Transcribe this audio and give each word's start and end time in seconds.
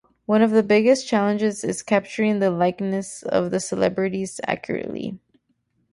One 0.25 0.41
of 0.41 0.49
the 0.49 0.63
biggest 0.63 1.07
challenges 1.07 1.63
is 1.63 1.83
capturing 1.83 2.39
the 2.39 2.49
likeness 2.49 3.21
of 3.21 3.51
the 3.51 3.59
celebrities 3.59 4.41
accurately. 4.47 5.19